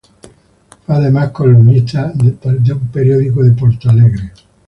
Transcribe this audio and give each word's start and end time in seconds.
Fue, 0.83 0.95
además, 0.95 1.29
columnista 1.29 2.11
de 2.15 2.35
un 2.73 2.87
periódico 2.87 3.43
de 3.43 3.51
Porto 3.51 3.87
Alegre. 3.91 4.31